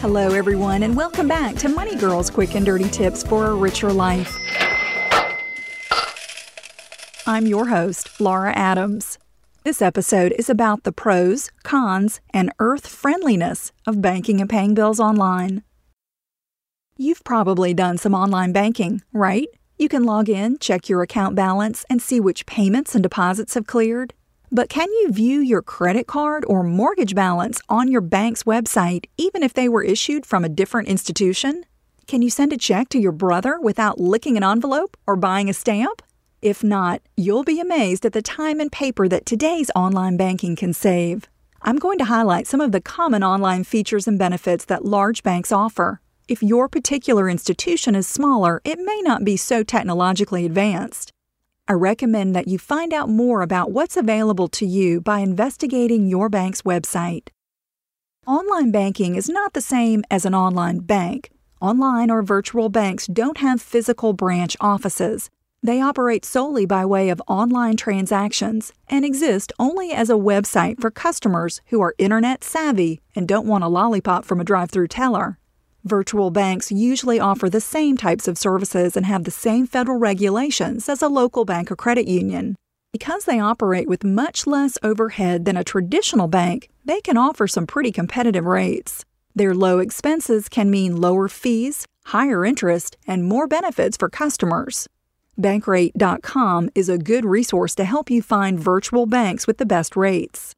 [0.00, 3.92] Hello, everyone, and welcome back to Money Girls Quick and Dirty Tips for a Richer
[3.92, 4.34] Life.
[7.26, 9.18] I'm your host, Laura Adams.
[9.64, 14.98] This episode is about the pros, cons, and earth friendliness of banking and paying bills
[14.98, 15.62] online.
[16.96, 19.48] You've probably done some online banking, right?
[19.76, 23.66] You can log in, check your account balance, and see which payments and deposits have
[23.66, 24.14] cleared.
[24.50, 29.42] But can you view your credit card or mortgage balance on your bank's website even
[29.42, 31.64] if they were issued from a different institution?
[32.06, 35.52] Can you send a check to your brother without licking an envelope or buying a
[35.52, 36.00] stamp?
[36.40, 40.72] If not, you'll be amazed at the time and paper that today's online banking can
[40.72, 41.28] save.
[41.60, 45.52] I'm going to highlight some of the common online features and benefits that large banks
[45.52, 46.00] offer.
[46.26, 51.12] If your particular institution is smaller, it may not be so technologically advanced.
[51.70, 56.30] I recommend that you find out more about what's available to you by investigating your
[56.30, 57.28] bank's website.
[58.26, 61.30] Online banking is not the same as an online bank.
[61.60, 65.28] Online or virtual banks don't have physical branch offices.
[65.62, 70.90] They operate solely by way of online transactions and exist only as a website for
[70.90, 75.38] customers who are internet savvy and don't want a lollipop from a drive through teller.
[75.88, 80.86] Virtual banks usually offer the same types of services and have the same federal regulations
[80.86, 82.56] as a local bank or credit union.
[82.92, 87.66] Because they operate with much less overhead than a traditional bank, they can offer some
[87.66, 89.06] pretty competitive rates.
[89.34, 94.88] Their low expenses can mean lower fees, higher interest, and more benefits for customers.
[95.40, 100.52] Bankrate.com is a good resource to help you find virtual banks with the best rates.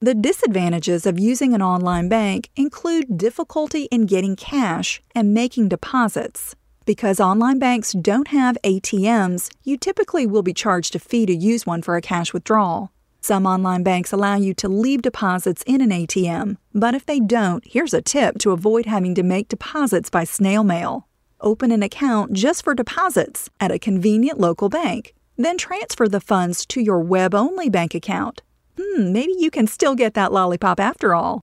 [0.00, 6.54] The disadvantages of using an online bank include difficulty in getting cash and making deposits.
[6.86, 11.66] Because online banks don't have ATMs, you typically will be charged a fee to use
[11.66, 12.92] one for a cash withdrawal.
[13.20, 17.64] Some online banks allow you to leave deposits in an ATM, but if they don't,
[17.66, 21.08] here's a tip to avoid having to make deposits by snail mail.
[21.40, 26.64] Open an account just for deposits at a convenient local bank, then transfer the funds
[26.66, 28.42] to your web only bank account
[28.78, 31.40] hmm, maybe you can still get that lollipop after all.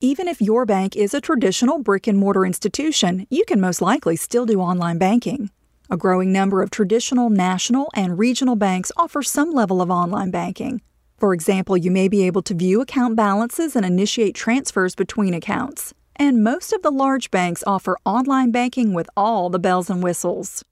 [0.00, 4.16] Even if your bank is a traditional brick and mortar institution, you can most likely
[4.16, 5.50] still do online banking.
[5.90, 10.80] A growing number of traditional national and regional banks offer some level of online banking.
[11.18, 15.92] For example, you may be able to view account balances and initiate transfers between accounts.
[16.16, 20.64] And most of the large banks offer online banking with all the bells and whistles.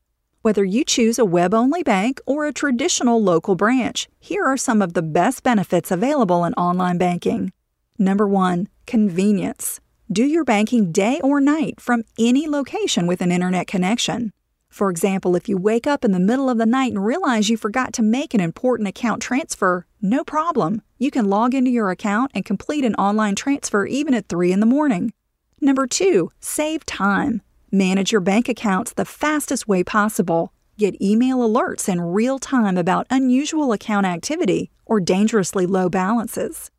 [0.42, 4.80] Whether you choose a web only bank or a traditional local branch, here are some
[4.80, 7.52] of the best benefits available in online banking.
[7.98, 9.80] Number one, convenience.
[10.10, 14.32] Do your banking day or night from any location with an internet connection.
[14.68, 17.56] For example, if you wake up in the middle of the night and realize you
[17.56, 20.82] forgot to make an important account transfer, no problem.
[20.98, 24.60] You can log into your account and complete an online transfer even at 3 in
[24.60, 25.12] the morning.
[25.60, 27.42] Number two, save time.
[27.70, 30.52] Manage your bank accounts the fastest way possible.
[30.78, 36.70] Get email alerts in real time about unusual account activity or dangerously low balances.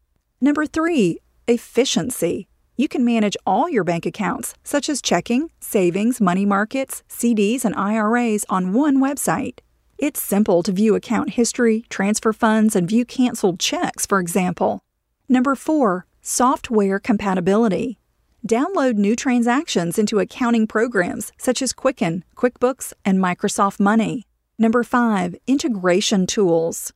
[0.42, 2.48] Number three, efficiency.
[2.76, 7.76] You can manage all your bank accounts, such as checking, savings, money markets, CDs, and
[7.76, 9.60] IRAs, on one website.
[10.00, 14.80] It's simple to view account history, transfer funds, and view canceled checks, for example.
[15.28, 17.99] Number four, software compatibility.
[18.48, 24.26] Download new transactions into accounting programs such as Quicken, QuickBooks, and Microsoft Money.
[24.58, 25.36] Number 5.
[25.46, 26.94] Integration tools.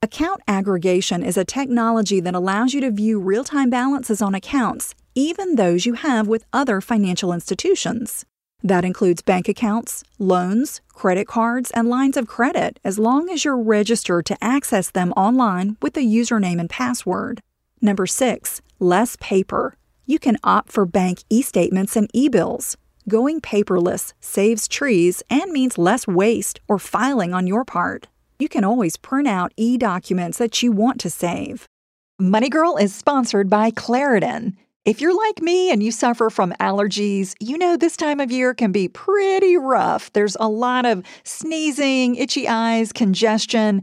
[0.00, 4.94] Account aggregation is a technology that allows you to view real time balances on accounts,
[5.14, 8.24] even those you have with other financial institutions.
[8.62, 13.56] That includes bank accounts, loans, credit cards, and lines of credit as long as you're
[13.56, 17.40] registered to access them online with a username and password.
[17.80, 18.62] Number 6.
[18.78, 19.76] Less paper.
[20.08, 22.76] You can opt for bank e statements and e bills.
[23.08, 28.06] Going paperless saves trees and means less waste or filing on your part.
[28.38, 31.66] You can always print out e documents that you want to save.
[32.20, 34.54] Money Girl is sponsored by Claritin.
[34.84, 38.54] If you're like me and you suffer from allergies, you know this time of year
[38.54, 40.12] can be pretty rough.
[40.12, 43.82] There's a lot of sneezing, itchy eyes, congestion,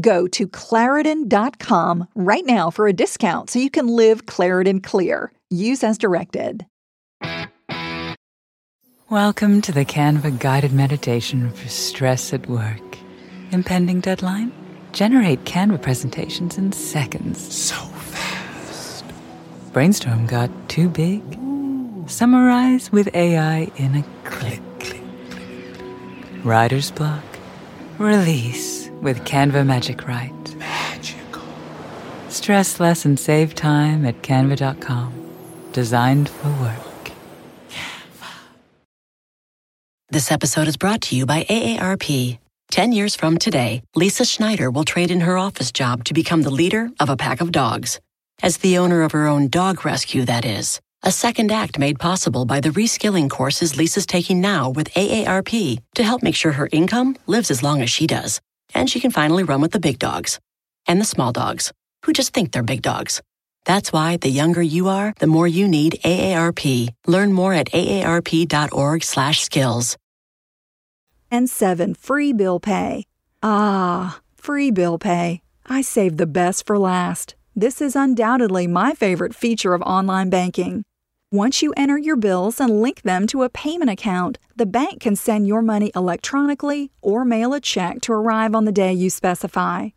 [0.00, 5.32] Go to Claritin.com right now for a discount so you can live Claritin Clear.
[5.50, 6.66] Use as directed.
[9.10, 12.96] Welcome to the Canva guided meditation for stress at work.
[13.50, 14.52] Impending deadline?
[14.92, 17.54] Generate Canva presentations in seconds.
[17.54, 19.04] So fast.
[19.74, 21.22] Brainstorm got too big?
[22.06, 24.62] Summarize with AI in a click.
[24.78, 25.84] Click, click.
[26.42, 27.22] Writer's block?
[27.98, 30.56] Release with Canva Magic Write.
[30.56, 31.42] Magical.
[32.28, 35.12] Stress less and save time at canva.com.
[35.72, 37.10] Designed for work.
[37.68, 38.30] Canva.
[40.10, 42.38] This episode is brought to you by AARP.
[42.70, 46.50] Ten years from today, Lisa Schneider will trade in her office job to become the
[46.50, 48.00] leader of a pack of dogs.
[48.42, 50.80] As the owner of her own dog rescue, that is.
[51.02, 56.04] A second act made possible by the reskilling courses Lisa's taking now with AARP to
[56.04, 58.40] help make sure her income lives as long as she does.
[58.74, 60.38] And she can finally run with the big dogs
[60.86, 61.72] and the small dogs
[62.04, 63.22] who just think they're big dogs.
[63.64, 66.88] That's why the younger you are, the more you need AARP.
[67.06, 69.96] Learn more at aarp.org/skills.
[71.30, 71.94] And 7.
[71.94, 73.04] Free bill pay.
[73.42, 75.40] Ah, free bill pay.
[75.66, 77.34] I saved the best for last.
[77.54, 80.84] This is undoubtedly my favorite feature of online banking.
[81.32, 85.16] Once you enter your bills and link them to a payment account, the bank can
[85.16, 89.88] send your money electronically or mail a check to arrive on the day you specify.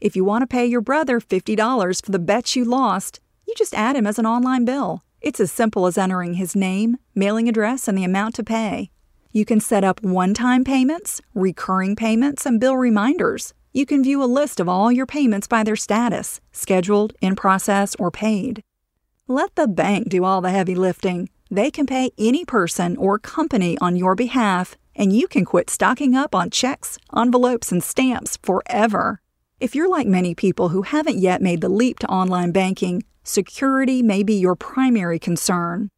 [0.00, 3.74] If you want to pay your brother $50 for the bet you lost, you just
[3.74, 5.02] add him as an online bill.
[5.20, 8.92] It's as simple as entering his name, mailing address, and the amount to pay.
[9.32, 13.52] You can set up one time payments, recurring payments, and bill reminders.
[13.72, 17.96] You can view a list of all your payments by their status scheduled, in process,
[17.96, 18.62] or paid.
[19.28, 21.30] Let the bank do all the heavy lifting.
[21.50, 26.14] They can pay any person or company on your behalf, and you can quit stocking
[26.14, 29.22] up on checks, envelopes, and stamps forever.
[29.60, 34.02] If you're like many people who haven't yet made the leap to online banking, security
[34.02, 35.88] may be your primary concern.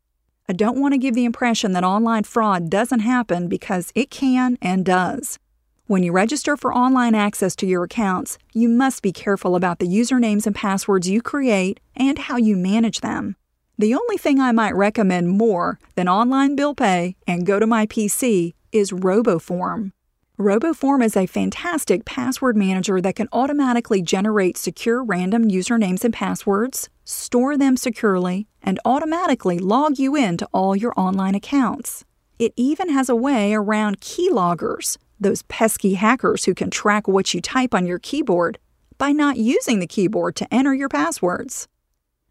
[0.48, 4.56] I don't want to give the impression that online fraud doesn't happen because it can
[4.62, 5.41] and does.
[5.88, 9.86] When you register for online access to your accounts, you must be careful about the
[9.86, 13.36] usernames and passwords you create and how you manage them.
[13.78, 19.93] The only thing I might recommend more than online bill pay and GoToMyPC is RoboForm.
[20.40, 26.88] RoboForm is a fantastic password manager that can automatically generate secure random usernames and passwords,
[27.05, 32.05] store them securely, and automatically log you in to all your online accounts.
[32.40, 37.41] It even has a way around keyloggers, those pesky hackers who can track what you
[37.41, 38.58] type on your keyboard,
[38.99, 41.69] by not using the keyboard to enter your passwords.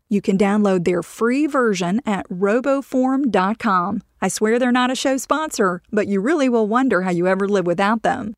[0.09, 4.01] You can download their free version at roboform.com.
[4.21, 7.47] I swear they're not a show sponsor, but you really will wonder how you ever
[7.47, 8.33] live without them.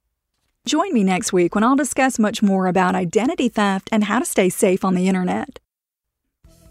[0.65, 4.25] Join me next week when I'll discuss much more about identity theft and how to
[4.25, 5.59] stay safe on the internet.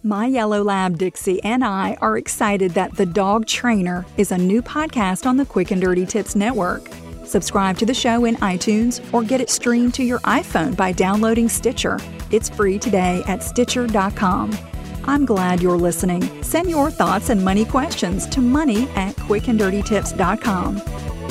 [0.02, 4.62] My Yellow Lab Dixie and I are excited that The Dog Trainer is a new
[4.62, 6.88] podcast on the Quick and Dirty Tips Network.
[7.26, 11.48] Subscribe to the show in iTunes or get it streamed to your iPhone by downloading
[11.48, 11.98] Stitcher.
[12.30, 14.56] It's free today at Stitcher.com.
[15.04, 16.42] I'm glad you're listening.
[16.42, 20.82] Send your thoughts and money questions to money at quickanddirtytips.com.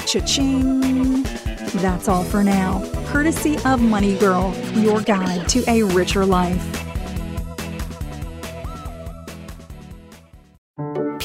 [0.05, 1.23] Cha-ching!
[1.81, 6.84] That's all for now, courtesy of Money Girl, your guide to a richer life.